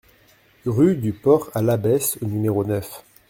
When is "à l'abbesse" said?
1.53-2.17